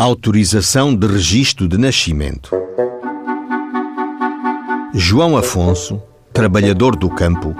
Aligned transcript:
Autorização 0.00 0.96
de 0.96 1.06
registro 1.06 1.68
de 1.68 1.76
nascimento. 1.76 2.50
João 4.94 5.36
Afonso, 5.36 6.00
trabalhador 6.32 6.96
do 6.96 7.10
campo, 7.10 7.54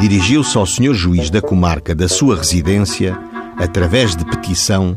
dirigiu-se 0.00 0.56
ao 0.56 0.64
senhor 0.64 0.94
juiz 0.94 1.28
da 1.28 1.42
comarca 1.42 1.94
da 1.94 2.08
sua 2.08 2.36
residência, 2.36 3.14
através 3.58 4.16
de 4.16 4.24
petição, 4.24 4.96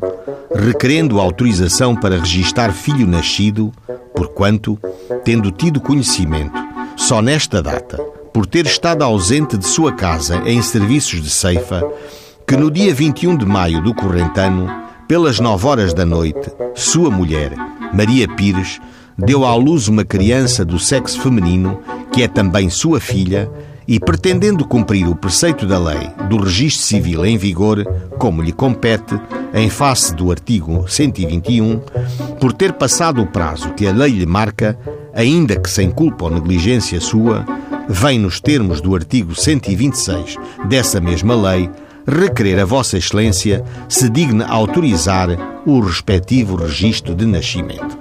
requerendo 0.55 1.20
autorização 1.20 1.97
para 1.97 2.18
registar 2.18 2.71
filho 2.71 3.06
nascido, 3.06 3.74
porquanto, 4.16 4.80
tendo 5.26 5.52
tido 5.52 5.82
conhecimento, 5.82 6.58
só 6.96 7.22
nesta 7.22 7.62
data, 7.62 7.98
por 8.34 8.46
ter 8.46 8.66
estado 8.66 9.04
ausente 9.04 9.58
de 9.58 9.66
sua 9.66 9.92
casa 9.92 10.44
em 10.46 10.62
serviços 10.62 11.22
de 11.22 11.30
ceifa, 11.30 11.84
que 12.48 12.56
no 12.56 12.72
dia 12.72 12.96
21 12.96 13.36
de 13.36 13.46
maio 13.46 13.84
do 13.84 13.94
corrente 13.94 14.40
ano, 14.40 14.85
pelas 15.08 15.40
nove 15.40 15.67
horas 15.67 15.94
da 15.94 16.05
noite, 16.05 16.52
sua 16.73 17.09
mulher, 17.09 17.53
Maria 17.94 18.27
Pires, 18.27 18.80
deu 19.17 19.45
à 19.45 19.55
luz 19.55 19.88
uma 19.88 20.03
criança 20.03 20.66
do 20.66 20.80
sexo 20.80 21.21
feminino, 21.21 21.80
que 22.11 22.23
é 22.23 22.27
também 22.27 22.70
sua 22.70 22.99
filha, 22.99 23.49
e 23.88 23.99
pretendendo 23.99 24.66
cumprir 24.66 25.07
o 25.07 25.16
preceito 25.16 25.67
da 25.67 25.77
lei 25.77 26.09
do 26.27 26.38
registro 26.38 26.83
civil 26.83 27.23
em 27.23 27.38
vigor, 27.38 27.85
como 28.17 28.41
lhe 28.41 28.52
compete, 28.52 29.20
em 29.53 29.70
face 29.70 30.16
do 30.16 30.31
artigo 30.31 30.85
121, 30.88 31.80
por 32.39 32.52
ter 32.52 32.73
passado 32.73 33.22
o 33.22 33.27
prazo 33.27 33.73
que 33.73 33.88
a 33.88 33.91
lei 33.91 34.11
lhe 34.11 34.25
marca, 34.25 34.77
ainda 35.13 35.55
que 35.55 35.69
sem 35.69 35.91
culpa 35.91 36.25
ou 36.25 36.31
negligência 36.31 36.99
sua, 36.99 37.45
vem 37.88 38.17
nos 38.17 38.39
termos 38.39 38.81
do 38.81 38.95
artigo 38.95 39.35
126 39.35 40.35
dessa 40.67 40.99
mesma 40.99 41.35
lei 41.35 41.69
requerer 42.08 42.59
a 42.59 42.66
Vossa 42.66 42.98
Excelência 42.98 43.64
se 43.90 44.09
digna 44.09 44.45
autorizar 44.45 45.30
o 45.66 45.80
respectivo 45.80 46.55
registro 46.55 47.16
de 47.16 47.26
nascimento. 47.26 47.98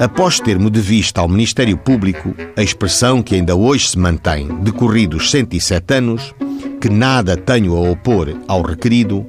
Após 0.00 0.40
termo 0.40 0.68
de 0.70 0.80
vista 0.80 1.20
ao 1.20 1.28
Ministério 1.28 1.76
Público 1.76 2.34
a 2.56 2.62
expressão 2.62 3.22
que 3.22 3.34
ainda 3.34 3.54
hoje 3.54 3.90
se 3.90 3.98
mantém, 3.98 4.48
decorridos 4.60 5.30
107 5.30 5.94
anos, 5.94 6.34
que 6.80 6.88
nada 6.88 7.36
tenho 7.36 7.76
a 7.76 7.90
opor 7.90 8.28
ao 8.46 8.60
requerido, 8.62 9.24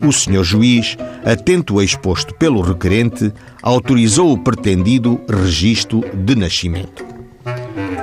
o 0.00 0.12
senhor 0.12 0.44
juiz, 0.44 0.96
atento 1.24 1.78
a 1.78 1.84
exposto 1.84 2.34
pelo 2.34 2.60
requerente, 2.60 3.32
autorizou 3.62 4.32
o 4.32 4.38
pretendido 4.38 5.20
registro 5.28 6.04
de 6.14 6.34
nascimento. 6.34 7.04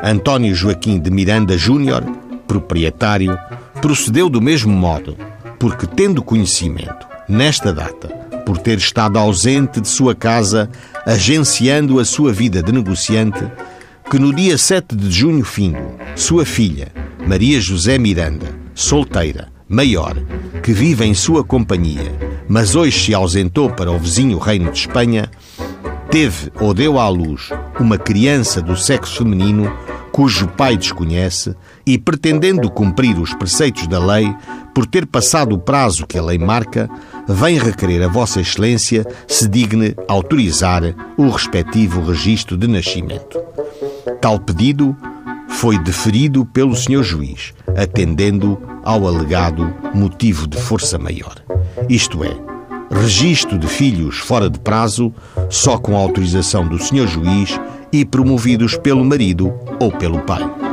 António 0.04 0.56
Joaquim 0.56 1.00
de 1.00 1.12
Miranda 1.12 1.58
Júnior, 1.58 2.04
proprietário, 2.48 3.38
procedeu 3.82 4.30
do 4.30 4.42
mesmo 4.42 4.74
modo, 4.74 5.16
porque 5.59 5.88
tendo 5.88 6.23
conhecimento, 6.23 7.08
nesta 7.28 7.73
data, 7.73 8.08
por 8.45 8.58
ter 8.58 8.78
estado 8.78 9.17
ausente 9.17 9.81
de 9.81 9.88
sua 9.88 10.14
casa, 10.14 10.70
agenciando 11.06 12.00
a 12.00 12.06
sua 12.06 12.31
vida 12.31 12.62
de 12.62 12.72
negociante, 12.72 13.44
que 14.09 14.20
no 14.20 14.34
dia 14.34 14.58
7 14.58 14.95
de 14.95 15.09
junho 15.09 15.44
findo, 15.44 15.80
sua 16.16 16.45
filha, 16.45 16.92
Maria 17.28 17.59
José 17.59 17.97
Miranda, 17.97 18.47
solteira, 18.75 19.47
maior, 19.67 20.16
que 20.62 20.72
vive 20.72 21.06
em 21.06 21.14
sua 21.14 21.44
companhia, 21.44 22.14
mas 22.47 22.75
hoje 22.75 23.06
se 23.06 23.14
ausentou 23.14 23.69
para 23.72 23.92
o 23.92 23.97
vizinho 23.97 24.38
Reino 24.38 24.72
de 24.72 24.80
Espanha, 24.80 25.30
teve 26.12 26.52
ou 26.59 26.73
deu 26.73 27.00
à 27.00 27.09
luz 27.09 27.50
uma 27.80 27.97
criança 27.97 28.62
do 28.62 28.78
sexo 28.78 29.17
feminino 29.17 29.72
cujo 30.16 30.48
pai 30.48 30.78
desconhece 30.78 31.54
e, 31.86 31.98
pretendendo 31.98 32.72
cumprir 32.72 33.20
os 33.20 33.34
preceitos 33.34 33.86
da 33.86 34.00
lei, 34.00 34.34
por 34.74 34.86
ter 34.86 35.06
passado 35.06 35.54
o 35.54 35.60
prazo 35.60 36.08
que 36.08 36.18
a 36.18 36.24
lei 36.24 36.38
marca, 36.38 36.90
vem 37.28 37.60
requerer 37.60 38.02
a 38.02 38.08
Vossa 38.08 38.40
Excelência 38.40 39.06
se 39.28 39.46
digne 39.46 39.94
autorizar 40.08 40.84
o 41.18 41.28
respectivo 41.28 42.02
registro 42.02 42.56
de 42.56 42.66
nascimento. 42.66 43.38
Tal 44.22 44.40
pedido 44.40 44.96
foi 45.50 45.78
deferido 45.80 46.46
pelo 46.46 46.78
Sr. 46.78 47.04
Juiz, 47.04 47.54
atendendo 47.76 48.58
ao 48.86 49.06
alegado 49.06 49.75
motivo 49.94 50.48
de 50.48 50.56
força 50.56 50.98
maior. 50.98 51.36
Isto 51.90 52.24
é, 52.24 52.31
registro 52.90 53.58
de 53.58 53.68
filhos 53.68 54.20
fora 54.20 54.50
de 54.50 54.59
prazo, 54.59 55.14
só 55.50 55.78
com 55.78 55.94
autorização 55.98 56.66
do 56.66 56.80
Sr. 56.80 57.06
Juiz 57.06 57.59
e 58.01 58.06
promovidos 58.06 58.78
pelo 58.78 59.03
marido 59.06 59.53
ou 59.79 59.91
pelo 59.91 60.19
pai. 60.19 60.65